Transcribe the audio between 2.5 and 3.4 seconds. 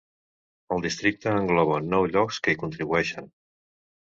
hi contribueixen.